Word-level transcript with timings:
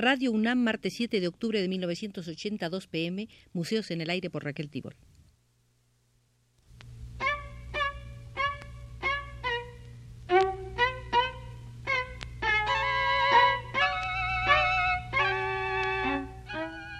Radio 0.00 0.32
UNAM, 0.32 0.58
martes 0.58 0.94
7 0.94 1.20
de 1.20 1.28
octubre 1.28 1.60
de 1.60 1.68
1982 1.68 2.86
pm, 2.86 3.28
Museos 3.52 3.90
en 3.90 4.00
el 4.00 4.08
Aire 4.08 4.30
por 4.30 4.44
Raquel 4.44 4.70
Tibol. 4.70 4.96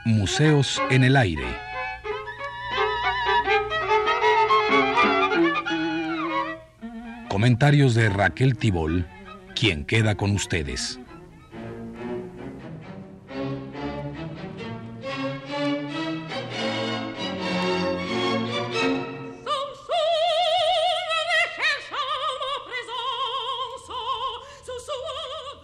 Museos 0.05 0.83
en 0.91 1.05
el 1.05 1.17
Aire. 1.17 1.57
Comentarios 7.31 7.95
de 7.95 8.11
Raquel 8.11 8.59
Tibol, 8.59 9.07
quien 9.55 9.87
queda 9.87 10.17
con 10.17 10.33
ustedes. 10.33 11.01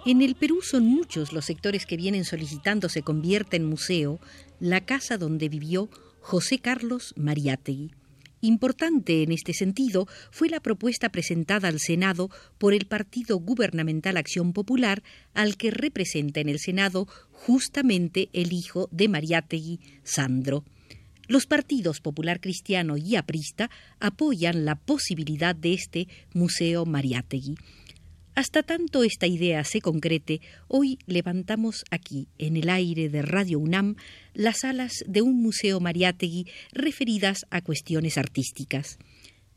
En 0.06 0.22
el 0.22 0.36
Perú 0.36 0.60
son 0.62 0.86
muchos 0.86 1.32
los 1.32 1.46
sectores 1.46 1.84
que 1.84 1.96
vienen 1.96 2.24
solicitando 2.24 2.88
se 2.88 3.02
convierta 3.02 3.56
en 3.56 3.64
museo 3.64 4.20
la 4.60 4.80
casa 4.80 5.18
donde 5.18 5.48
vivió 5.48 5.90
José 6.20 6.60
Carlos 6.60 7.12
Mariátegui. 7.16 7.90
Importante 8.40 9.24
en 9.24 9.32
este 9.32 9.52
sentido 9.52 10.06
fue 10.30 10.48
la 10.48 10.60
propuesta 10.60 11.08
presentada 11.08 11.66
al 11.66 11.80
Senado 11.80 12.30
por 12.56 12.72
el 12.72 12.86
Partido 12.86 13.40
Gubernamental 13.40 14.16
Acción 14.16 14.52
Popular, 14.52 15.02
al 15.34 15.56
que 15.56 15.72
representa 15.72 16.38
en 16.38 16.50
el 16.50 16.60
Senado 16.60 17.08
justamente 17.32 18.28
el 18.32 18.52
hijo 18.52 18.88
de 18.92 19.08
Mariátegui, 19.08 19.80
Sandro. 20.04 20.62
Los 21.26 21.46
partidos 21.46 22.00
Popular 22.00 22.40
Cristiano 22.40 22.96
y 22.96 23.16
Aprista 23.16 23.70
apoyan 23.98 24.64
la 24.64 24.76
posibilidad 24.76 25.56
de 25.56 25.74
este 25.74 26.06
Museo 26.32 26.86
Mariátegui. 26.86 27.56
Hasta 28.36 28.62
tanto 28.62 29.02
esta 29.02 29.26
idea 29.26 29.64
se 29.64 29.80
concrete, 29.80 30.40
hoy 30.68 30.98
levantamos 31.06 31.84
aquí, 31.90 32.28
en 32.36 32.58
el 32.58 32.68
aire 32.68 33.08
de 33.08 33.22
Radio 33.22 33.58
UNAM, 33.58 33.96
las 34.34 34.62
alas 34.62 35.02
de 35.06 35.22
un 35.22 35.40
museo 35.40 35.80
Mariátegui 35.80 36.46
referidas 36.70 37.46
a 37.48 37.62
cuestiones 37.62 38.18
artísticas. 38.18 38.98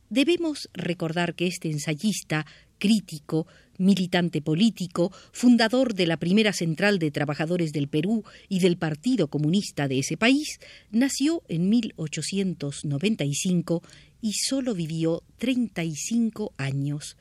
Debemos 0.10 0.70
recordar 0.72 1.36
que 1.36 1.46
este 1.46 1.70
ensayista, 1.70 2.46
crítico, 2.78 3.48
militante 3.78 4.42
político, 4.42 5.12
fundador 5.34 5.94
de 5.94 6.08
la 6.08 6.16
primera 6.16 6.54
central 6.54 7.00
de 7.00 7.12
trabajadores 7.12 7.74
del 7.74 7.90
Perú 7.90 8.24
y 8.48 8.62
del 8.62 8.78
Partido 8.78 9.28
Comunista 9.28 9.90
de 9.90 10.00
ese 10.00 10.16
país, 10.16 10.58
nació 10.90 11.44
en 11.50 11.68
1895 11.68 13.84
y 14.22 14.36
solo 14.36 14.74
vivió 14.74 15.22
35 15.38 16.54
años. 16.56 17.18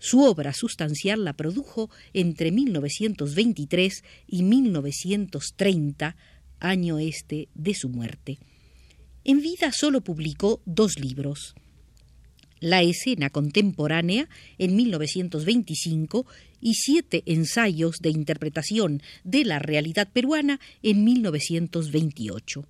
Su 0.00 0.22
obra 0.22 0.54
sustancial 0.54 1.24
la 1.24 1.34
produjo 1.34 1.90
entre 2.14 2.50
1923 2.50 4.02
y 4.26 4.42
1930, 4.42 6.16
año 6.58 6.98
este 6.98 7.48
de 7.54 7.74
su 7.74 7.90
muerte. 7.90 8.38
En 9.24 9.42
vida 9.42 9.72
solo 9.72 10.00
publicó 10.00 10.62
dos 10.64 10.98
libros. 10.98 11.54
La 12.60 12.82
escena 12.82 13.28
contemporánea 13.28 14.28
en 14.56 14.74
1925 14.74 16.26
y 16.62 16.74
siete 16.74 17.22
ensayos 17.26 17.96
de 18.00 18.08
interpretación 18.08 19.02
de 19.22 19.44
la 19.44 19.58
realidad 19.58 20.08
peruana 20.10 20.60
en 20.82 21.04
1928. 21.04 22.66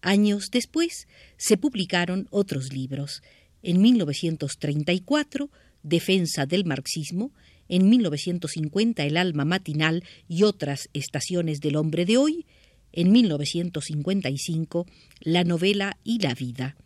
Años 0.00 0.48
después 0.50 1.06
se 1.36 1.58
publicaron 1.58 2.28
otros 2.30 2.72
libros. 2.72 3.22
En 3.62 3.80
1934 3.82 5.50
Defensa 5.82 6.46
del 6.46 6.64
marxismo, 6.64 7.32
en 7.68 7.88
1950 7.88 9.04
El 9.04 9.16
alma 9.16 9.44
matinal 9.44 10.04
y 10.28 10.42
otras 10.42 10.88
estaciones 10.92 11.60
del 11.60 11.76
hombre 11.76 12.04
de 12.04 12.16
hoy, 12.16 12.46
en 12.92 13.12
1955 13.12 14.86
La 15.20 15.44
novela 15.44 15.96
y 16.04 16.18
la 16.18 16.34
vida. 16.34 16.76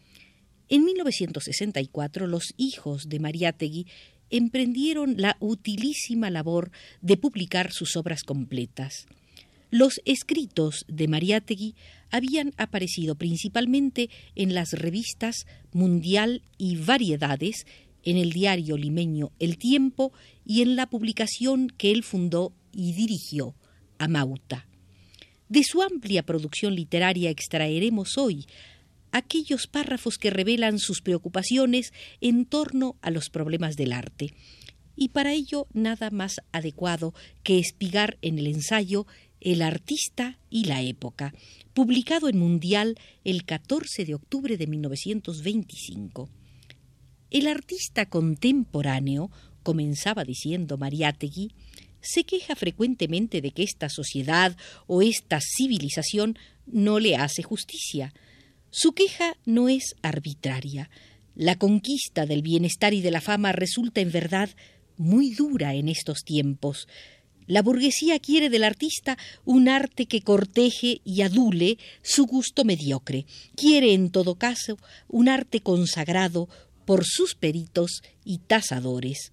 En 0.68 0.84
1964 0.84 2.26
los 2.26 2.54
hijos 2.56 3.08
de 3.08 3.20
Mariátegui 3.20 3.86
emprendieron 4.30 5.14
la 5.18 5.36
utilísima 5.40 6.30
labor 6.30 6.70
de 7.00 7.16
publicar 7.16 7.72
sus 7.72 7.96
obras 7.96 8.22
completas. 8.22 9.06
Los 9.70 10.00
escritos 10.04 10.84
de 10.88 11.08
Mariátegui 11.08 11.74
habían 12.10 12.52
aparecido 12.56 13.16
principalmente 13.16 14.10
en 14.34 14.54
las 14.54 14.72
revistas 14.72 15.46
Mundial 15.72 16.42
y 16.56 16.76
Variedades 16.76 17.66
en 18.06 18.16
el 18.16 18.32
diario 18.32 18.78
limeño 18.78 19.32
El 19.38 19.58
Tiempo 19.58 20.12
y 20.46 20.62
en 20.62 20.76
la 20.76 20.88
publicación 20.88 21.68
que 21.68 21.90
él 21.90 22.02
fundó 22.02 22.54
y 22.72 22.94
dirigió, 22.94 23.54
Amauta. 23.98 24.66
De 25.48 25.62
su 25.62 25.82
amplia 25.82 26.22
producción 26.24 26.74
literaria 26.74 27.30
extraeremos 27.30 28.16
hoy 28.16 28.46
aquellos 29.12 29.66
párrafos 29.66 30.18
que 30.18 30.30
revelan 30.30 30.78
sus 30.78 31.00
preocupaciones 31.02 31.92
en 32.20 32.46
torno 32.46 32.96
a 33.02 33.10
los 33.10 33.28
problemas 33.28 33.76
del 33.76 33.92
arte. 33.92 34.34
Y 34.94 35.08
para 35.08 35.32
ello 35.32 35.66
nada 35.72 36.10
más 36.10 36.36
adecuado 36.52 37.12
que 37.42 37.58
espigar 37.58 38.18
en 38.22 38.38
el 38.38 38.46
ensayo 38.46 39.06
El 39.40 39.62
artista 39.62 40.38
y 40.48 40.64
la 40.64 40.82
época, 40.82 41.34
publicado 41.74 42.28
en 42.28 42.38
Mundial 42.38 42.96
el 43.24 43.44
14 43.44 44.04
de 44.04 44.14
octubre 44.14 44.56
de 44.56 44.66
1925. 44.66 46.30
El 47.30 47.48
artista 47.48 48.06
contemporáneo, 48.06 49.30
comenzaba 49.62 50.24
diciendo 50.24 50.78
Mariátegui, 50.78 51.52
se 52.00 52.24
queja 52.24 52.54
frecuentemente 52.54 53.40
de 53.40 53.50
que 53.50 53.64
esta 53.64 53.88
sociedad 53.88 54.56
o 54.86 55.02
esta 55.02 55.40
civilización 55.40 56.38
no 56.66 57.00
le 57.00 57.16
hace 57.16 57.42
justicia. 57.42 58.14
Su 58.70 58.92
queja 58.92 59.36
no 59.44 59.68
es 59.68 59.96
arbitraria. 60.02 60.88
La 61.34 61.56
conquista 61.56 62.26
del 62.26 62.42
bienestar 62.42 62.94
y 62.94 63.00
de 63.00 63.10
la 63.10 63.20
fama 63.20 63.52
resulta 63.52 64.00
en 64.00 64.12
verdad 64.12 64.50
muy 64.96 65.30
dura 65.30 65.74
en 65.74 65.88
estos 65.88 66.22
tiempos. 66.22 66.86
La 67.46 67.62
burguesía 67.62 68.18
quiere 68.18 68.50
del 68.50 68.64
artista 68.64 69.16
un 69.44 69.68
arte 69.68 70.06
que 70.06 70.20
corteje 70.20 71.00
y 71.04 71.22
adule 71.22 71.78
su 72.02 72.26
gusto 72.26 72.64
mediocre. 72.64 73.24
Quiere, 73.54 73.94
en 73.94 74.10
todo 74.10 74.34
caso, 74.34 74.78
un 75.08 75.28
arte 75.28 75.60
consagrado, 75.60 76.48
por 76.86 77.04
sus 77.04 77.34
peritos 77.34 78.02
y 78.24 78.38
tasadores. 78.38 79.30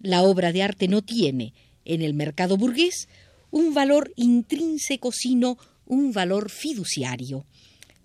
La 0.00 0.22
obra 0.22 0.52
de 0.52 0.62
arte 0.62 0.88
no 0.88 1.00
tiene, 1.00 1.54
en 1.86 2.02
el 2.02 2.12
mercado 2.12 2.58
burgués, 2.58 3.08
un 3.50 3.72
valor 3.72 4.12
intrínseco, 4.16 5.10
sino 5.12 5.56
un 5.86 6.12
valor 6.12 6.50
fiduciario. 6.50 7.46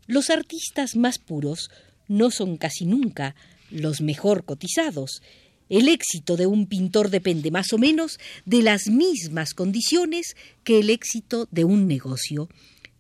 Los 0.07 0.29
artistas 0.29 0.95
más 0.95 1.19
puros 1.19 1.69
no 2.07 2.31
son 2.31 2.57
casi 2.57 2.85
nunca 2.85 3.35
los 3.69 4.01
mejor 4.01 4.45
cotizados. 4.45 5.21
El 5.69 5.87
éxito 5.87 6.37
de 6.37 6.45
un 6.45 6.67
pintor 6.67 7.09
depende 7.09 7.51
más 7.51 7.73
o 7.73 7.77
menos 7.77 8.19
de 8.45 8.61
las 8.61 8.87
mismas 8.87 9.53
condiciones 9.53 10.35
que 10.63 10.79
el 10.79 10.89
éxito 10.89 11.47
de 11.51 11.63
un 11.63 11.87
negocio. 11.87 12.49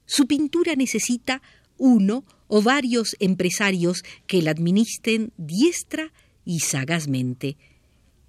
Su 0.05 0.27
pintura 0.27 0.75
necesita 0.75 1.41
uno 1.77 2.25
o 2.55 2.61
varios 2.61 3.15
empresarios 3.19 4.03
que 4.27 4.43
la 4.43 4.51
administren 4.51 5.33
diestra 5.37 6.13
y 6.45 6.59
sagazmente. 6.59 7.57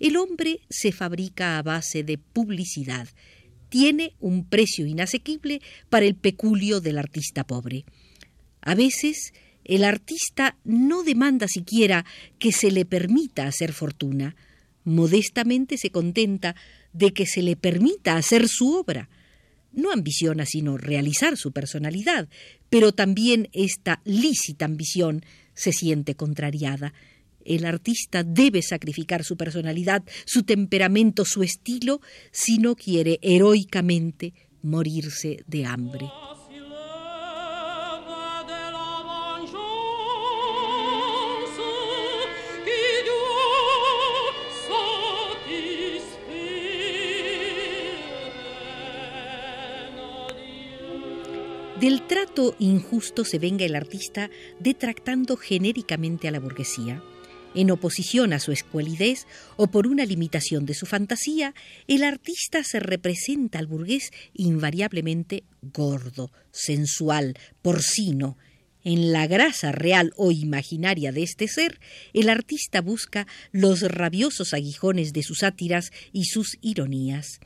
El 0.00 0.16
hombre 0.16 0.60
se 0.70 0.92
fabrica 0.92 1.58
a 1.58 1.62
base 1.62 2.04
de 2.04 2.16
publicidad. 2.16 3.06
Tiene 3.68 4.14
un 4.20 4.48
precio 4.48 4.86
inasequible 4.86 5.60
para 5.90 6.06
el 6.06 6.14
peculio 6.14 6.80
del 6.80 6.96
artista 6.96 7.44
pobre. 7.44 7.84
A 8.62 8.74
veces 8.74 9.34
el 9.62 9.84
artista 9.84 10.56
no 10.64 11.02
demanda 11.02 11.46
siquiera 11.46 12.06
que 12.38 12.50
se 12.50 12.70
le 12.70 12.86
permita 12.86 13.46
hacer 13.46 13.74
fortuna. 13.74 14.36
Modestamente 14.84 15.76
se 15.76 15.90
contenta 15.90 16.56
de 16.94 17.12
que 17.12 17.26
se 17.26 17.42
le 17.42 17.56
permita 17.56 18.16
hacer 18.16 18.48
su 18.48 18.74
obra 18.74 19.10
no 19.74 19.92
ambiciona 19.92 20.46
sino 20.46 20.76
realizar 20.76 21.36
su 21.36 21.52
personalidad, 21.52 22.28
pero 22.70 22.92
también 22.92 23.48
esta 23.52 24.00
lícita 24.04 24.64
ambición 24.64 25.24
se 25.54 25.72
siente 25.72 26.14
contrariada. 26.14 26.92
El 27.44 27.66
artista 27.66 28.24
debe 28.24 28.62
sacrificar 28.62 29.24
su 29.24 29.36
personalidad, 29.36 30.02
su 30.24 30.44
temperamento, 30.44 31.24
su 31.24 31.42
estilo, 31.42 32.00
si 32.30 32.58
no 32.58 32.74
quiere 32.74 33.18
heroicamente 33.22 34.32
morirse 34.62 35.44
de 35.46 35.66
hambre. 35.66 36.06
Del 51.84 52.06
trato 52.06 52.56
injusto 52.58 53.26
se 53.26 53.38
venga 53.38 53.66
el 53.66 53.76
artista 53.76 54.30
detractando 54.58 55.36
genéricamente 55.36 56.26
a 56.26 56.30
la 56.30 56.40
burguesía. 56.40 57.02
En 57.54 57.70
oposición 57.70 58.32
a 58.32 58.40
su 58.40 58.52
escualidez 58.52 59.26
o 59.58 59.66
por 59.66 59.86
una 59.86 60.06
limitación 60.06 60.64
de 60.64 60.72
su 60.72 60.86
fantasía, 60.86 61.54
el 61.86 62.04
artista 62.04 62.64
se 62.64 62.80
representa 62.80 63.58
al 63.58 63.66
burgués 63.66 64.12
invariablemente 64.32 65.44
gordo, 65.60 66.30
sensual, 66.52 67.34
porcino. 67.60 68.38
En 68.82 69.12
la 69.12 69.26
grasa 69.26 69.70
real 69.70 70.14
o 70.16 70.32
imaginaria 70.32 71.12
de 71.12 71.22
este 71.22 71.48
ser, 71.48 71.80
el 72.14 72.30
artista 72.30 72.80
busca 72.80 73.26
los 73.52 73.82
rabiosos 73.82 74.54
aguijones 74.54 75.12
de 75.12 75.22
sus 75.22 75.40
sátiras 75.40 75.92
y 76.14 76.24
sus 76.24 76.56
ironías. 76.62 77.40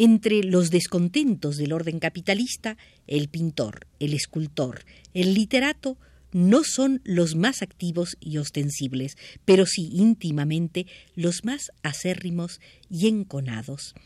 Entre 0.00 0.44
los 0.44 0.70
descontentos 0.70 1.56
del 1.56 1.72
orden 1.72 1.98
capitalista, 1.98 2.76
el 3.08 3.28
pintor, 3.28 3.88
el 3.98 4.14
escultor, 4.14 4.84
el 5.12 5.34
literato 5.34 5.98
no 6.30 6.62
son 6.62 7.00
los 7.02 7.34
más 7.34 7.62
activos 7.62 8.16
y 8.20 8.38
ostensibles, 8.38 9.16
pero 9.44 9.66
sí 9.66 9.90
íntimamente 9.92 10.86
los 11.16 11.44
más 11.44 11.72
acérrimos 11.82 12.60
y 12.88 13.08
enconados. 13.08 13.96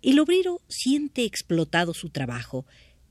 El 0.00 0.18
obrero 0.18 0.62
siente 0.66 1.26
explotado 1.26 1.92
su 1.92 2.08
trabajo, 2.08 2.64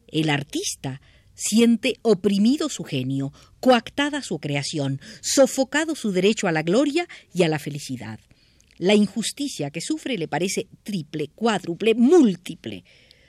el 0.07 0.31
artista 0.31 1.01
siente 1.35 1.99
oprimido 2.01 2.67
su 2.69 2.83
genio, 2.83 3.31
coactada 3.59 4.23
su 4.23 4.39
creación, 4.39 4.99
sofocado 5.21 5.93
su 5.93 6.11
derecho 6.11 6.47
a 6.47 6.51
la 6.51 6.63
gloria 6.63 7.07
y 7.31 7.43
a 7.43 7.47
la 7.47 7.59
felicidad. 7.59 8.19
La 8.77 8.95
injusticia 8.95 9.71
que 9.71 9.81
sufre 9.81 10.17
le 10.17 10.27
parece 10.27 10.67
triple, 10.83 11.29
cuádruple, 11.29 11.95
múltiple. 11.95 12.83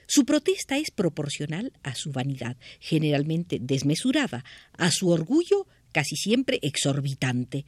Su 0.06 0.24
protesta 0.24 0.78
es 0.78 0.90
proporcional 0.90 1.72
a 1.82 1.94
su 1.94 2.12
vanidad, 2.12 2.56
generalmente 2.80 3.58
desmesurada, 3.60 4.44
a 4.72 4.90
su 4.90 5.08
orgullo, 5.08 5.66
casi 5.92 6.16
siempre 6.16 6.58
exorbitante. 6.62 7.64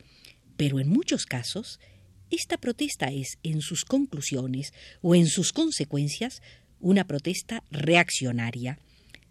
Pero 0.56 0.80
en 0.80 0.88
muchos 0.88 1.26
casos, 1.26 1.78
esta 2.30 2.58
protesta 2.58 3.06
es, 3.06 3.38
en 3.42 3.60
sus 3.60 3.84
conclusiones 3.84 4.72
o 5.00 5.14
en 5.14 5.26
sus 5.26 5.52
consecuencias, 5.52 6.42
una 6.80 7.06
protesta 7.06 7.62
reaccionaria. 7.70 8.78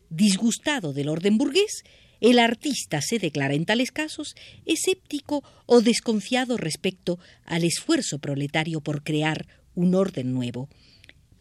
Disgustado 0.10 0.94
del 0.94 1.10
orden 1.10 1.38
burgués, 1.38 1.84
el 2.22 2.40
artista 2.40 3.02
se 3.02 3.20
declara 3.20 3.54
en 3.54 3.66
tales 3.66 3.92
casos 3.92 4.36
escéptico 4.66 5.44
o 5.66 5.82
desconfiado 5.82 6.58
respecto 6.58 7.20
al 7.46 7.64
esfuerzo 7.64 8.20
proletario 8.20 8.82
por 8.82 9.04
crear 9.04 9.48
un 9.76 9.96
orden 9.96 10.34
nuevo. 10.34 10.70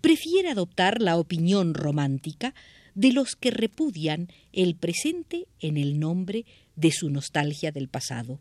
Prefiere 0.00 0.50
adoptar 0.50 1.00
la 1.00 1.16
opinión 1.16 1.74
romántica 1.74 2.54
de 2.94 3.12
los 3.12 3.34
que 3.36 3.50
repudian 3.50 4.28
el 4.52 4.76
presente 4.76 5.46
en 5.60 5.76
el 5.76 5.98
nombre 5.98 6.44
de 6.76 6.92
su 6.92 7.10
nostalgia 7.10 7.72
del 7.72 7.88
pasado. 7.88 8.40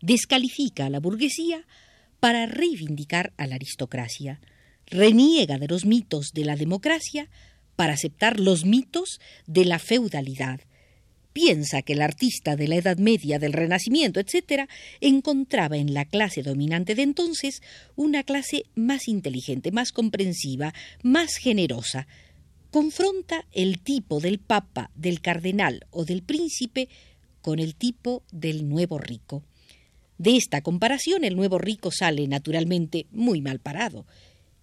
Descalifica 0.00 0.86
a 0.86 0.90
la 0.90 1.00
burguesía 1.00 1.66
para 2.20 2.46
reivindicar 2.46 3.32
a 3.36 3.46
la 3.46 3.54
aristocracia, 3.54 4.40
reniega 4.86 5.58
de 5.58 5.68
los 5.68 5.84
mitos 5.84 6.32
de 6.32 6.44
la 6.44 6.56
democracia 6.56 7.28
para 7.76 7.94
aceptar 7.94 8.40
los 8.40 8.64
mitos 8.64 9.20
de 9.46 9.64
la 9.64 9.78
feudalidad, 9.78 10.60
piensa 11.36 11.82
que 11.82 11.92
el 11.92 12.00
artista 12.00 12.56
de 12.56 12.66
la 12.66 12.76
Edad 12.76 12.96
Media, 12.96 13.38
del 13.38 13.52
Renacimiento, 13.52 14.20
etc., 14.20 14.70
encontraba 15.02 15.76
en 15.76 15.92
la 15.92 16.06
clase 16.06 16.42
dominante 16.42 16.94
de 16.94 17.02
entonces 17.02 17.60
una 17.94 18.22
clase 18.22 18.64
más 18.74 19.06
inteligente, 19.06 19.70
más 19.70 19.92
comprensiva, 19.92 20.72
más 21.02 21.36
generosa. 21.36 22.06
Confronta 22.70 23.44
el 23.52 23.80
tipo 23.80 24.18
del 24.18 24.38
papa, 24.38 24.90
del 24.94 25.20
cardenal 25.20 25.84
o 25.90 26.06
del 26.06 26.22
príncipe 26.22 26.88
con 27.42 27.58
el 27.58 27.74
tipo 27.74 28.22
del 28.32 28.66
nuevo 28.66 28.96
rico. 28.96 29.42
De 30.16 30.38
esta 30.38 30.62
comparación 30.62 31.22
el 31.22 31.36
nuevo 31.36 31.58
rico 31.58 31.90
sale 31.90 32.26
naturalmente 32.28 33.08
muy 33.10 33.42
mal 33.42 33.58
parado. 33.58 34.06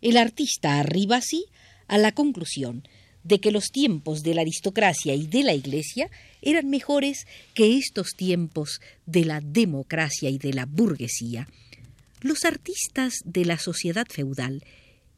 El 0.01 0.17
artista 0.17 0.79
arriba 0.79 1.17
así 1.17 1.45
a 1.87 1.99
la 1.99 2.13
conclusión 2.13 2.81
de 3.23 3.39
que 3.39 3.51
los 3.51 3.71
tiempos 3.71 4.23
de 4.23 4.33
la 4.33 4.41
aristocracia 4.41 5.15
y 5.15 5.27
de 5.27 5.43
la 5.43 5.53
Iglesia 5.53 6.09
eran 6.41 6.69
mejores 6.69 7.25
que 7.53 7.77
estos 7.77 8.11
tiempos 8.15 8.81
de 9.05 9.25
la 9.25 9.39
democracia 9.41 10.29
y 10.29 10.37
de 10.37 10.53
la 10.53 10.65
burguesía. 10.65 11.47
Los 12.21 12.45
artistas 12.45 13.15
de 13.25 13.45
la 13.45 13.57
sociedad 13.57 14.07
feudal 14.09 14.63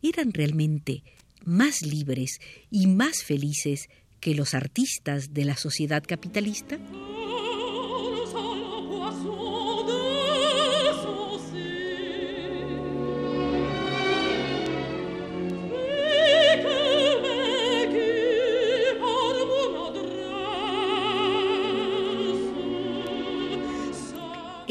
eran 0.01 0.33
realmente 0.33 1.03
más 1.43 1.81
libres 1.81 2.39
y 2.71 2.87
más 2.87 3.23
felices 3.23 3.89
que 4.19 4.35
los 4.35 4.53
artistas 4.53 5.33
de 5.33 5.45
la 5.45 5.55
sociedad 5.55 6.03
capitalista? 6.05 6.79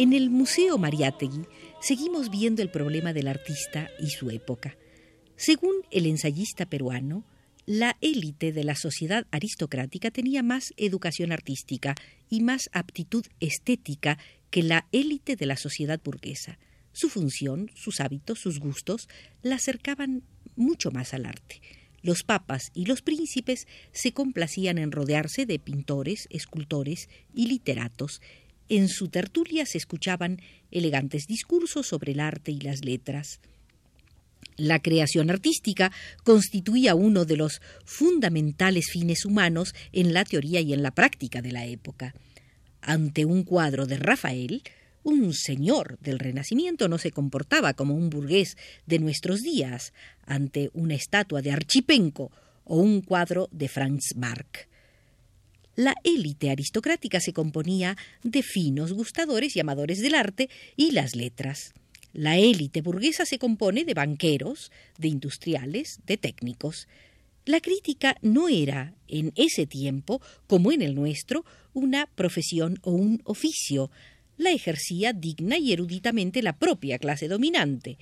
En 0.04 0.12
el 0.12 0.28
Museo 0.28 0.76
Mariátegui 0.76 1.46
seguimos 1.80 2.28
viendo 2.28 2.60
el 2.60 2.70
problema 2.70 3.14
del 3.14 3.26
artista 3.26 3.88
y 3.98 4.10
su 4.10 4.28
época. 4.28 4.76
Según 5.34 5.76
el 5.90 6.04
ensayista 6.04 6.66
peruano, 6.66 7.24
la 7.64 7.96
élite 8.02 8.52
de 8.52 8.64
la 8.64 8.74
sociedad 8.74 9.26
aristocrática 9.30 10.10
tenía 10.10 10.42
más 10.42 10.74
educación 10.76 11.32
artística 11.32 11.94
y 12.28 12.42
más 12.42 12.68
aptitud 12.74 13.24
estética 13.40 14.18
que 14.50 14.62
la 14.62 14.86
élite 14.92 15.36
de 15.36 15.46
la 15.46 15.56
sociedad 15.56 15.98
burguesa. 16.04 16.58
Su 16.92 17.08
función, 17.08 17.70
sus 17.74 18.00
hábitos, 18.00 18.40
sus 18.40 18.60
gustos 18.60 19.08
la 19.40 19.54
acercaban 19.54 20.22
mucho 20.54 20.90
más 20.90 21.14
al 21.14 21.24
arte. 21.24 21.62
Los 22.02 22.24
papas 22.24 22.70
y 22.74 22.84
los 22.84 23.00
príncipes 23.00 23.66
se 23.92 24.12
complacían 24.12 24.76
en 24.76 24.92
rodearse 24.92 25.46
de 25.46 25.58
pintores, 25.58 26.28
escultores 26.28 27.08
y 27.32 27.46
literatos, 27.46 28.20
en 28.68 28.88
su 28.88 29.08
tertulia 29.08 29.66
se 29.66 29.78
escuchaban 29.78 30.40
elegantes 30.70 31.26
discursos 31.26 31.86
sobre 31.86 32.12
el 32.12 32.20
arte 32.20 32.50
y 32.50 32.60
las 32.60 32.84
letras. 32.84 33.40
La 34.56 34.80
creación 34.80 35.30
artística 35.30 35.90
constituía 36.22 36.94
uno 36.94 37.24
de 37.24 37.36
los 37.36 37.60
fundamentales 37.84 38.86
fines 38.90 39.24
humanos 39.24 39.74
en 39.92 40.12
la 40.12 40.24
teoría 40.24 40.60
y 40.60 40.72
en 40.72 40.82
la 40.82 40.92
práctica 40.92 41.42
de 41.42 41.52
la 41.52 41.66
época. 41.66 42.14
Ante 42.80 43.24
un 43.24 43.42
cuadro 43.42 43.86
de 43.86 43.96
Rafael, 43.96 44.62
un 45.02 45.34
señor 45.34 45.98
del 46.00 46.18
Renacimiento 46.18 46.88
no 46.88 46.98
se 46.98 47.10
comportaba 47.10 47.74
como 47.74 47.94
un 47.94 48.10
burgués 48.10 48.56
de 48.86 48.98
nuestros 48.98 49.40
días 49.40 49.92
ante 50.24 50.70
una 50.72 50.94
estatua 50.94 51.42
de 51.42 51.50
Archipenco 51.50 52.30
o 52.64 52.78
un 52.78 53.02
cuadro 53.02 53.48
de 53.52 53.68
Franz 53.68 54.14
Marc. 54.16 54.68
La 55.76 55.94
élite 56.04 56.50
aristocrática 56.50 57.18
se 57.18 57.32
componía 57.32 57.96
de 58.22 58.42
finos 58.42 58.92
gustadores 58.92 59.56
y 59.56 59.60
amadores 59.60 60.00
del 60.00 60.14
arte 60.14 60.48
y 60.76 60.92
las 60.92 61.16
letras. 61.16 61.74
La 62.12 62.38
élite 62.38 62.80
burguesa 62.80 63.26
se 63.26 63.40
compone 63.40 63.84
de 63.84 63.92
banqueros, 63.92 64.70
de 64.98 65.08
industriales, 65.08 65.98
de 66.06 66.16
técnicos. 66.16 66.86
La 67.44 67.60
crítica 67.60 68.16
no 68.22 68.48
era, 68.48 68.94
en 69.08 69.32
ese 69.34 69.66
tiempo, 69.66 70.22
como 70.46 70.70
en 70.70 70.80
el 70.80 70.94
nuestro, 70.94 71.44
una 71.72 72.06
profesión 72.06 72.78
o 72.82 72.92
un 72.92 73.20
oficio. 73.24 73.90
La 74.36 74.50
ejercía 74.50 75.12
digna 75.12 75.58
y 75.58 75.72
eruditamente 75.72 76.40
la 76.40 76.56
propia 76.56 76.98
clase 76.98 77.26
dominante. 77.26 77.98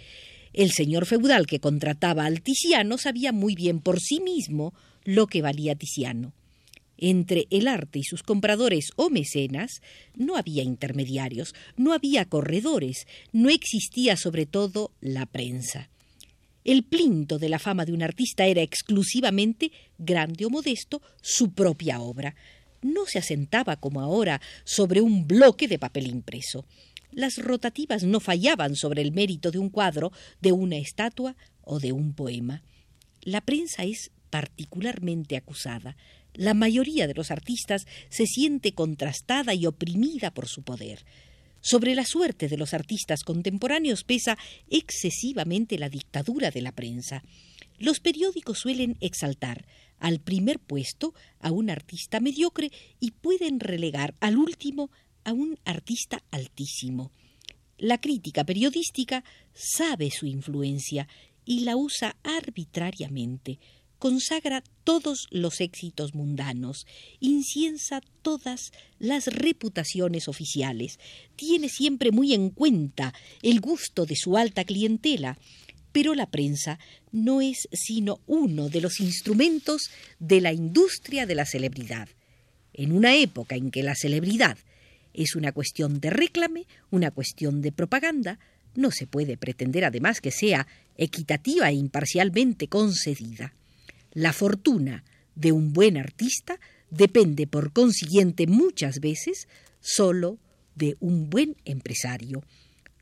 El 0.53 0.73
señor 0.73 1.07
feudal 1.07 1.47
que 1.47 1.59
contrataba 1.59 2.27
al 2.27 2.43
Ticiano 2.43 2.99
sabía 2.99 3.33
muy 3.33 3.55
bien 3.55 3.81
por 3.81 3.99
sí 3.99 4.21
mismo 4.21 4.75
lo 5.05 5.27
que 5.27 5.41
valía 5.41 5.75
Ticiano. 5.75 6.35
Entre 6.99 7.47
el 7.51 7.69
arte 7.69 7.99
y 7.99 8.05
sus 8.05 8.23
compradores 8.23 8.93
o 8.97 9.11
mecenas 9.11 9.81
no 10.15 10.37
había 10.37 10.63
intermediarios, 10.63 11.55
no 11.77 11.93
había 11.93 12.27
corredores, 12.27 13.07
no 13.33 13.49
existía 13.49 14.17
sobre 14.17 14.47
todo 14.47 14.93
la 15.01 15.27
prensa. 15.27 15.89
El 16.65 16.85
plinto 16.85 17.39
de 17.39 17.49
la 17.49 17.59
fama 17.59 17.85
de 17.85 17.93
un 17.93 18.03
artista 18.03 18.47
era 18.47 18.63
exclusivamente, 18.63 19.73
grande 19.99 20.45
o 20.45 20.51
modesto, 20.51 21.03
su 21.21 21.53
propia 21.53 22.01
obra. 22.01 22.37
No 22.83 23.07
se 23.07 23.19
asentaba 23.19 23.77
como 23.77 24.01
ahora 24.01 24.41
sobre 24.65 25.01
un 25.01 25.27
bloque 25.27 25.67
de 25.67 25.79
papel 25.79 26.07
impreso. 26.07 26.65
Las 27.11 27.39
rotativas 27.39 28.05
no 28.05 28.21
fallaban 28.21 28.77
sobre 28.77 29.03
el 29.03 29.13
mérito 29.13 29.51
de 29.51 29.59
un 29.59 29.71
cuadro, 29.71 30.13
de 30.41 30.53
una 30.53 30.77
estatua 30.77 31.37
o 31.63 31.81
de 31.81 31.93
un 31.93 32.15
poema. 32.15 32.63
La 33.23 33.41
prensa 33.41 33.85
es 33.85 34.13
particularmente 34.31 35.37
acusada 35.37 35.97
la 36.35 36.55
mayoría 36.55 37.07
de 37.07 37.15
los 37.15 37.31
artistas 37.31 37.87
se 38.09 38.27
siente 38.27 38.73
contrastada 38.73 39.55
y 39.55 39.67
oprimida 39.67 40.33
por 40.33 40.49
su 40.49 40.63
poder. 40.63 41.05
Sobre 41.61 41.95
la 41.95 42.05
suerte 42.05 42.49
de 42.49 42.57
los 42.57 42.75
artistas 42.75 43.23
contemporáneos 43.23 44.03
pesa 44.03 44.37
excesivamente 44.69 45.79
la 45.79 45.89
dictadura 45.89 46.51
de 46.51 46.63
la 46.63 46.73
prensa. 46.73 47.23
Los 47.79 48.01
periódicos 48.01 48.59
suelen 48.59 48.97
exaltar 49.01 49.67
al 49.99 50.19
primer 50.19 50.59
puesto 50.59 51.15
a 51.39 51.53
un 51.53 51.71
artista 51.71 52.19
mediocre 52.19 52.73
y 52.99 53.13
pueden 53.13 53.61
relegar 53.61 54.15
al 54.21 54.37
último 54.37 54.91
a 55.25 55.33
un 55.33 55.59
artista 55.65 56.25
altísimo. 56.33 57.13
La 57.79 58.01
crítica 58.01 58.45
periodística 58.45 59.23
sabe 59.53 60.11
su 60.11 60.27
influencia 60.27 61.09
y 61.45 61.61
la 61.61 61.77
usa 61.77 62.17
arbitrariamente, 62.23 63.59
consagra 64.03 64.65
todos 64.83 65.29
los 65.31 65.61
éxitos 65.61 66.13
mundanos, 66.13 66.87
inciensa 67.21 68.01
todas 68.23 68.73
las 68.99 69.29
reputaciones 69.29 70.27
oficiales, 70.27 70.99
tiene 71.37 71.69
siempre 71.69 72.11
muy 72.11 72.35
en 72.35 72.51
cuenta 72.51 73.15
el 73.43 73.61
gusto 73.61 74.05
de 74.05 74.17
su 74.17 74.37
alta 74.37 74.65
clientela, 74.65 75.39
pero 75.93 76.17
la 76.17 76.27
prensa 76.27 76.81
no 77.13 77.41
es 77.41 77.69
sino 77.73 78.19
uno 78.27 78.69
de 78.69 78.81
los 78.81 78.99
instrumentos 78.99 79.83
de 80.19 80.41
la 80.41 80.53
industria 80.53 81.25
de 81.25 81.37
la 81.37 81.47
celebridad. 81.47 82.09
En 82.73 82.91
una 82.91 83.15
época 83.15 83.55
en 83.55 83.71
que 83.71 83.85
la 83.85 83.95
celebridad 83.95 84.59
es 85.15 85.37
una 85.37 85.53
cuestión 85.53 86.01
de 86.01 86.11
réclame, 86.11 86.67
una 86.91 87.13
cuestión 87.13 87.63
de 87.63 87.71
propaganda, 87.71 88.41
no 88.75 88.91
se 88.91 89.07
puede 89.07 89.37
pretender 89.37 89.85
además 89.85 90.21
que 90.21 90.33
sea 90.33 90.67
equitativa 90.97 91.71
e 91.71 91.75
imparcialmente 91.75 92.67
concedida. 92.67 93.55
La 94.13 94.33
fortuna 94.33 95.05
de 95.35 95.53
un 95.53 95.73
buen 95.73 95.97
artista 95.97 96.61
depende, 96.91 97.47
por 97.47 97.73
consiguiente, 97.73 98.47
muchas 98.47 99.01
veces 99.01 99.49
solo 99.81 100.39
de 100.75 100.97
un 101.01 101.31
buen 101.31 101.57
empresario. 101.65 102.43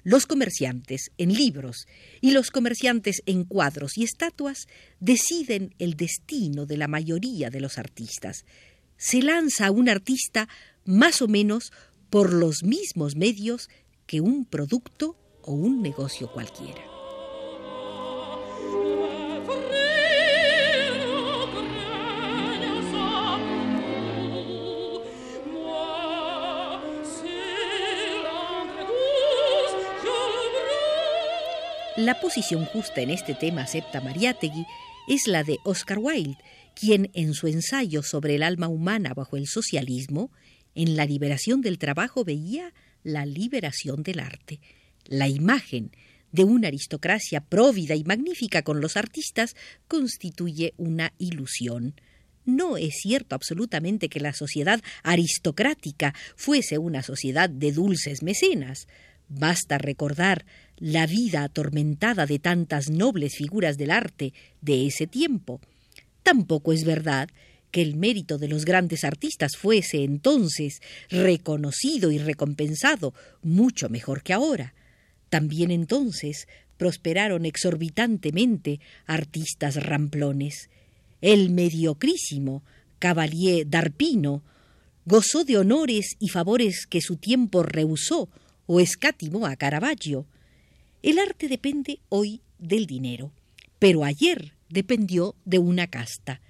Los 0.02 0.26
comerciantes 0.26 1.10
en 1.18 1.34
libros 1.34 1.86
y 2.20 2.30
los 2.30 2.50
comerciantes 2.50 3.22
en 3.26 3.44
cuadros 3.44 3.98
y 3.98 4.04
estatuas 4.04 4.66
deciden 4.98 5.74
el 5.78 5.94
destino 5.94 6.64
de 6.64 6.78
la 6.78 6.88
mayoría 6.88 7.50
de 7.50 7.60
los 7.60 7.76
artistas. 7.76 8.44
Se 8.96 9.20
lanza 9.20 9.66
a 9.66 9.70
un 9.70 9.88
artista 9.88 10.48
más 10.84 11.20
o 11.20 11.28
menos 11.28 11.72
por 12.08 12.32
los 12.32 12.62
mismos 12.62 13.16
medios 13.16 13.68
que 14.06 14.20
un 14.20 14.44
producto 14.44 15.16
o 15.42 15.52
un 15.52 15.82
negocio 15.82 16.32
cualquiera. 16.32 16.99
La 32.00 32.18
posición 32.18 32.64
justa 32.64 33.02
en 33.02 33.10
este 33.10 33.34
tema, 33.34 33.60
acepta 33.60 34.00
Mariátegui, 34.00 34.64
es 35.06 35.26
la 35.26 35.44
de 35.44 35.58
Oscar 35.66 35.98
Wilde, 35.98 36.38
quien 36.74 37.10
en 37.12 37.34
su 37.34 37.46
ensayo 37.46 38.02
sobre 38.02 38.36
el 38.36 38.42
alma 38.42 38.68
humana 38.68 39.12
bajo 39.12 39.36
el 39.36 39.46
socialismo, 39.46 40.30
en 40.74 40.96
la 40.96 41.04
liberación 41.04 41.60
del 41.60 41.76
trabajo 41.76 42.24
veía 42.24 42.72
la 43.02 43.26
liberación 43.26 44.02
del 44.02 44.20
arte. 44.20 44.60
La 45.04 45.28
imagen 45.28 45.90
de 46.32 46.44
una 46.44 46.68
aristocracia 46.68 47.42
próvida 47.42 47.94
y 47.94 48.04
magnífica 48.04 48.62
con 48.62 48.80
los 48.80 48.96
artistas 48.96 49.54
constituye 49.86 50.72
una 50.78 51.12
ilusión. 51.18 52.00
No 52.46 52.78
es 52.78 52.94
cierto 53.02 53.34
absolutamente 53.34 54.08
que 54.08 54.20
la 54.20 54.32
sociedad 54.32 54.80
aristocrática 55.02 56.14
fuese 56.34 56.78
una 56.78 57.02
sociedad 57.02 57.50
de 57.50 57.72
dulces 57.72 58.22
mecenas. 58.22 58.88
Basta 59.30 59.78
recordar 59.78 60.44
la 60.76 61.06
vida 61.06 61.44
atormentada 61.44 62.26
de 62.26 62.40
tantas 62.40 62.90
nobles 62.90 63.36
figuras 63.36 63.78
del 63.78 63.92
arte 63.92 64.34
de 64.60 64.88
ese 64.88 65.06
tiempo. 65.06 65.60
Tampoco 66.24 66.72
es 66.72 66.84
verdad 66.84 67.28
que 67.70 67.80
el 67.80 67.94
mérito 67.94 68.38
de 68.38 68.48
los 68.48 68.64
grandes 68.64 69.04
artistas 69.04 69.56
fuese 69.56 70.02
entonces 70.02 70.80
reconocido 71.10 72.10
y 72.10 72.18
recompensado 72.18 73.14
mucho 73.42 73.88
mejor 73.88 74.24
que 74.24 74.32
ahora. 74.32 74.74
También 75.28 75.70
entonces 75.70 76.48
prosperaron 76.76 77.46
exorbitantemente 77.46 78.80
artistas 79.06 79.76
ramplones. 79.76 80.70
El 81.20 81.50
mediocrísimo 81.50 82.64
Cavalier 82.98 83.68
d'Arpino 83.68 84.42
gozó 85.04 85.44
de 85.44 85.56
honores 85.56 86.16
y 86.18 86.30
favores 86.30 86.86
que 86.86 87.00
su 87.00 87.16
tiempo 87.16 87.62
rehusó 87.62 88.28
o 88.72 88.78
escatimó 88.78 89.48
a 89.48 89.56
Caravaggio. 89.56 90.28
El 91.02 91.18
arte 91.18 91.48
depende 91.48 91.98
hoy 92.08 92.40
del 92.60 92.86
dinero, 92.86 93.32
pero 93.80 94.04
ayer 94.04 94.52
dependió 94.68 95.34
de 95.44 95.58
una 95.58 95.88
casta. 95.88 96.40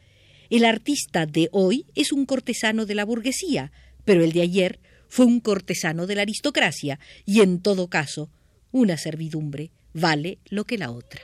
El 0.50 0.66
artista 0.66 1.24
de 1.24 1.48
hoy 1.50 1.86
es 1.94 2.12
un 2.12 2.26
cortesano 2.26 2.84
de 2.84 2.94
la 2.94 3.06
burguesía, 3.06 3.72
pero 4.04 4.22
el 4.22 4.32
de 4.32 4.42
ayer 4.42 4.80
fue 5.08 5.24
un 5.24 5.40
cortesano 5.40 6.06
de 6.06 6.16
la 6.16 6.20
aristocracia, 6.20 7.00
y 7.24 7.40
en 7.40 7.58
todo 7.62 7.88
caso, 7.88 8.28
una 8.70 8.98
servidumbre 8.98 9.70
vale 9.94 10.40
lo 10.50 10.66
que 10.66 10.76
la 10.76 10.90
otra. 10.90 11.22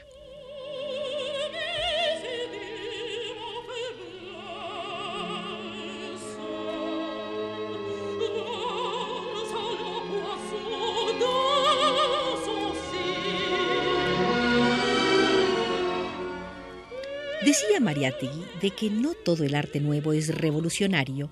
Decía 17.58 17.80
Mariátegui 17.80 18.44
de 18.60 18.70
que 18.70 18.90
no 18.90 19.14
todo 19.14 19.42
el 19.42 19.54
arte 19.54 19.80
nuevo 19.80 20.12
es 20.12 20.28
revolucionario, 20.28 21.30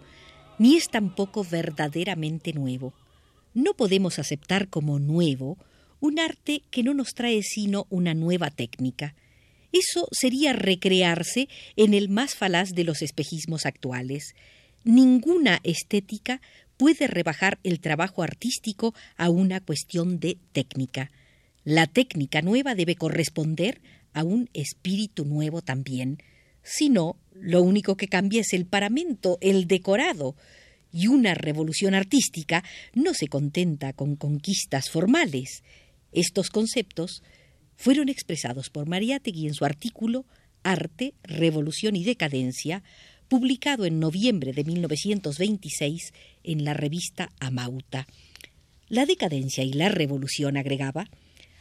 ni 0.58 0.74
es 0.76 0.88
tampoco 0.88 1.44
verdaderamente 1.44 2.54
nuevo. 2.54 2.94
No 3.52 3.74
podemos 3.74 4.18
aceptar 4.18 4.68
como 4.68 4.98
nuevo 4.98 5.58
un 6.00 6.18
arte 6.18 6.62
que 6.70 6.82
no 6.82 6.94
nos 6.94 7.12
trae 7.12 7.42
sino 7.42 7.86
una 7.90 8.14
nueva 8.14 8.50
técnica. 8.50 9.14
Eso 9.70 10.08
sería 10.12 10.54
recrearse 10.54 11.50
en 11.76 11.92
el 11.92 12.08
más 12.08 12.34
falaz 12.34 12.70
de 12.70 12.84
los 12.84 13.02
espejismos 13.02 13.66
actuales. 13.66 14.34
Ninguna 14.82 15.60
estética 15.62 16.40
puede 16.78 17.06
rebajar 17.06 17.58
el 17.64 17.80
trabajo 17.80 18.22
artístico 18.22 18.94
a 19.18 19.28
una 19.28 19.60
cuestión 19.60 20.20
de 20.20 20.38
técnica. 20.52 21.10
La 21.64 21.86
técnica 21.86 22.42
nueva 22.42 22.74
debe 22.74 22.94
corresponder 22.94 23.80
a 24.12 24.22
un 24.22 24.50
espíritu 24.52 25.24
nuevo 25.24 25.62
también, 25.62 26.18
sino 26.62 27.16
lo 27.32 27.62
único 27.62 27.96
que 27.96 28.08
cambia 28.08 28.42
es 28.42 28.52
el 28.52 28.66
paramento, 28.66 29.38
el 29.40 29.66
decorado, 29.66 30.36
y 30.92 31.08
una 31.08 31.34
revolución 31.34 31.94
artística 31.94 32.62
no 32.92 33.14
se 33.14 33.26
contenta 33.26 33.92
con 33.92 34.14
conquistas 34.14 34.90
formales. 34.90 35.64
Estos 36.12 36.50
conceptos 36.50 37.22
fueron 37.76 38.08
expresados 38.08 38.70
por 38.70 38.86
Mariátegui 38.86 39.48
en 39.48 39.54
su 39.54 39.64
artículo 39.64 40.24
Arte, 40.62 41.14
Revolución 41.24 41.96
y 41.96 42.04
Decadencia, 42.04 42.84
publicado 43.28 43.86
en 43.86 43.98
noviembre 43.98 44.52
de 44.52 44.64
1926 44.64 46.12
en 46.44 46.64
la 46.64 46.74
revista 46.74 47.30
Amauta. 47.40 48.06
La 48.88 49.06
decadencia 49.06 49.64
y 49.64 49.72
la 49.72 49.88
revolución, 49.88 50.56
agregaba, 50.56 51.08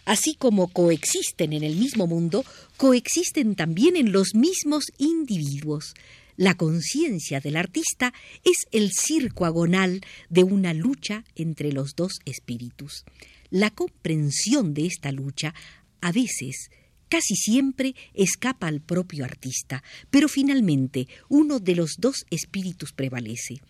así 0.05 0.35
como 0.35 0.67
coexisten 0.67 1.53
en 1.53 1.63
el 1.63 1.75
mismo 1.75 2.07
mundo, 2.07 2.45
coexisten 2.77 3.55
también 3.55 3.95
en 3.95 4.11
los 4.11 4.35
mismos 4.35 4.85
individuos. 4.97 5.93
La 6.35 6.55
conciencia 6.55 7.39
del 7.39 7.55
artista 7.55 8.13
es 8.43 8.57
el 8.71 8.91
circo 8.91 9.45
agonal 9.45 10.01
de 10.29 10.43
una 10.43 10.73
lucha 10.73 11.23
entre 11.35 11.71
los 11.71 11.95
dos 11.95 12.19
espíritus. 12.25 13.05
La 13.51 13.69
comprensión 13.69 14.73
de 14.73 14.87
esta 14.87 15.11
lucha 15.11 15.53
a 16.01 16.11
veces 16.11 16.69
casi 17.07 17.35
siempre 17.35 17.93
escapa 18.15 18.65
al 18.65 18.81
propio 18.81 19.23
artista, 19.23 19.83
pero 20.09 20.27
finalmente 20.27 21.07
uno 21.29 21.59
de 21.59 21.75
los 21.75 21.97
dos 21.99 22.25
espíritus 22.31 22.91
prevalece. 22.91 23.61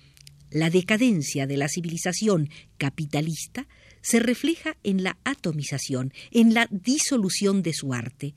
La 0.49 0.69
decadencia 0.69 1.45
de 1.45 1.57
la 1.57 1.67
civilización 1.67 2.49
capitalista 2.77 3.67
se 4.03 4.19
refleja 4.19 4.77
en 4.83 5.01
la 5.01 5.17
atomización, 5.23 6.13
en 6.29 6.53
la 6.53 6.67
disolución 6.69 7.63
de 7.63 7.73
su 7.73 7.93
arte. 7.93 8.35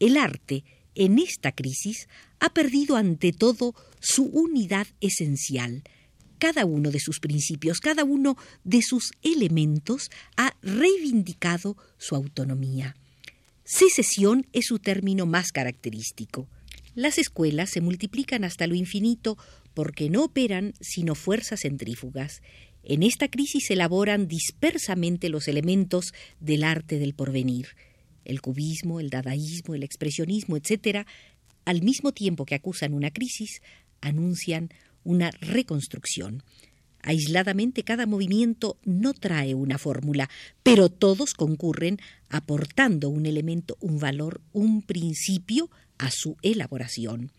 El 0.00 0.18
arte, 0.18 0.64
en 0.94 1.18
esta 1.18 1.52
crisis, 1.52 2.08
ha 2.40 2.52
perdido 2.52 2.96
ante 2.96 3.32
todo 3.32 3.74
su 4.00 4.24
unidad 4.24 4.86
esencial. 5.00 5.84
Cada 6.38 6.66
uno 6.66 6.90
de 6.90 6.98
sus 6.98 7.20
principios, 7.20 7.78
cada 7.78 8.04
uno 8.04 8.36
de 8.64 8.82
sus 8.82 9.12
elementos 9.22 10.10
ha 10.36 10.56
reivindicado 10.62 11.76
su 11.96 12.16
autonomía. 12.16 12.96
Secesión 13.64 14.46
es 14.52 14.66
su 14.66 14.78
término 14.80 15.26
más 15.26 15.52
característico. 15.52 16.48
Las 16.96 17.18
escuelas 17.18 17.70
se 17.70 17.80
multiplican 17.80 18.44
hasta 18.44 18.66
lo 18.66 18.74
infinito 18.74 19.38
porque 19.74 20.10
no 20.10 20.24
operan 20.24 20.74
sino 20.80 21.14
fuerzas 21.14 21.60
centrífugas 21.62 22.42
En 22.86 23.02
esta 23.02 23.28
crisis 23.28 23.70
elaboran 23.70 24.28
dispersamente 24.28 25.30
los 25.30 25.48
elementos 25.48 26.12
del 26.38 26.64
arte 26.64 26.98
del 26.98 27.14
porvenir. 27.14 27.68
El 28.26 28.42
cubismo, 28.42 29.00
el 29.00 29.08
dadaísmo, 29.08 29.74
el 29.74 29.82
expresionismo, 29.82 30.56
etc., 30.56 31.06
al 31.64 31.82
mismo 31.82 32.12
tiempo 32.12 32.44
que 32.44 32.54
acusan 32.54 32.92
una 32.92 33.10
crisis, 33.10 33.62
anuncian 34.02 34.68
una 35.02 35.30
reconstrucción. 35.40 36.42
Aisladamente 37.00 37.84
cada 37.84 38.06
movimiento 38.06 38.78
no 38.84 39.14
trae 39.14 39.54
una 39.54 39.78
fórmula, 39.78 40.28
pero 40.62 40.90
todos 40.90 41.34
concurren 41.34 41.98
aportando 42.28 43.08
un 43.08 43.26
elemento, 43.26 43.76
un 43.80 43.98
valor, 43.98 44.40
un 44.52 44.82
principio 44.82 45.70
a 45.98 46.10
su 46.10 46.36
elaboración. 46.42 47.30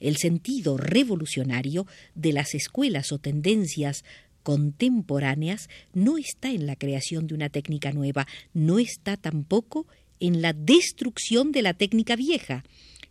El 0.00 0.16
sentido 0.16 0.78
revolucionario 0.78 1.86
de 2.14 2.32
las 2.32 2.54
escuelas 2.54 3.12
o 3.12 3.18
tendencias 3.18 4.04
contemporáneas 4.42 5.68
no 5.92 6.18
está 6.18 6.50
en 6.50 6.66
la 6.66 6.76
creación 6.76 7.26
de 7.26 7.34
una 7.34 7.48
técnica 7.48 7.92
nueva, 7.92 8.26
no 8.52 8.78
está 8.78 9.16
tampoco 9.16 9.86
en 10.18 10.42
la 10.42 10.52
destrucción 10.52 11.52
de 11.52 11.62
la 11.62 11.74
técnica 11.74 12.16
vieja, 12.16 12.64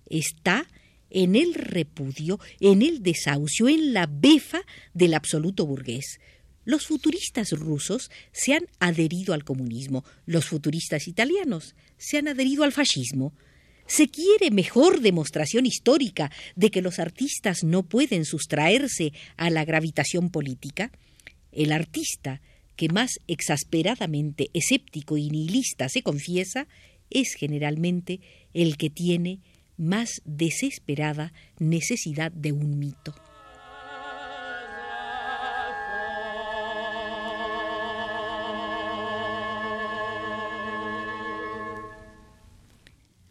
está 0.09 0.67
en 1.09 1.35
el 1.35 1.53
repudio, 1.53 2.39
en 2.59 2.81
el 2.81 3.01
desahucio, 3.01 3.67
en 3.67 3.93
la 3.93 4.07
befa 4.07 4.61
del 4.93 5.13
absoluto 5.13 5.65
burgués. 5.65 6.19
Los 6.65 6.85
futuristas 6.85 7.51
rusos 7.51 8.11
se 8.31 8.53
han 8.53 8.67
adherido 8.79 9.33
al 9.33 9.43
comunismo, 9.43 10.05
los 10.25 10.45
futuristas 10.45 11.07
italianos 11.07 11.75
se 11.97 12.17
han 12.17 12.27
adherido 12.27 12.63
al 12.63 12.71
fascismo. 12.71 13.33
¿Se 13.87 14.07
quiere 14.07 14.51
mejor 14.51 15.01
demostración 15.01 15.65
histórica 15.65 16.31
de 16.55 16.69
que 16.69 16.83
los 16.83 16.99
artistas 16.99 17.63
no 17.63 17.81
pueden 17.81 18.23
sustraerse 18.23 19.13
a 19.35 19.49
la 19.49 19.65
gravitación 19.65 20.29
política? 20.29 20.91
El 21.51 21.71
artista 21.71 22.41
que 22.75 22.89
más 22.89 23.19
exasperadamente 23.27 24.49
escéptico 24.53 25.17
y 25.17 25.29
nihilista 25.29 25.89
se 25.89 26.01
confiesa 26.01 26.67
es 27.09 27.33
generalmente 27.33 28.19
el 28.53 28.77
que 28.77 28.89
tiene 28.89 29.39
más 29.77 30.21
desesperada 30.25 31.33
necesidad 31.57 32.31
de 32.31 32.51
un 32.51 32.77
mito. 32.79 33.15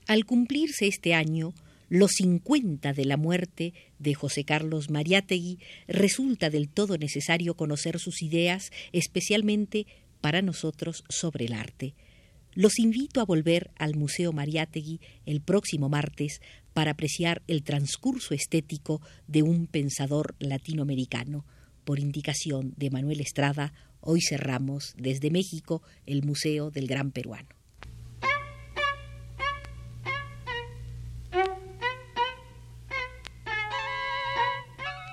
Al 0.06 0.24
cumplirse 0.24 0.86
este 0.86 1.12
año 1.14 1.52
los 1.88 2.12
50 2.12 2.92
de 2.92 3.04
la 3.04 3.16
muerte 3.16 3.74
de 3.98 4.14
José 4.14 4.44
Carlos 4.44 4.90
Mariátegui, 4.90 5.58
resulta 5.86 6.50
del 6.50 6.68
todo 6.68 6.98
necesario 6.98 7.54
conocer 7.54 7.98
sus 7.98 8.22
ideas, 8.22 8.70
especialmente 8.92 9.86
para 10.20 10.42
nosotros 10.42 11.04
sobre 11.08 11.46
el 11.46 11.52
arte. 11.52 11.94
Los 12.54 12.78
invito 12.78 13.20
a 13.20 13.24
volver 13.24 13.70
al 13.76 13.94
Museo 13.94 14.32
Mariátegui 14.32 15.00
el 15.26 15.40
próximo 15.40 15.88
martes 15.88 16.40
para 16.72 16.92
apreciar 16.92 17.42
el 17.46 17.62
transcurso 17.62 18.34
estético 18.34 19.00
de 19.26 19.42
un 19.42 19.66
pensador 19.66 20.34
latinoamericano. 20.38 21.44
Por 21.84 22.00
indicación 22.00 22.74
de 22.76 22.90
Manuel 22.90 23.20
Estrada, 23.20 23.72
hoy 24.00 24.20
cerramos 24.20 24.94
desde 24.96 25.30
México 25.30 25.82
el 26.06 26.22
Museo 26.24 26.70
del 26.70 26.86
Gran 26.86 27.12
Peruano. 27.12 27.57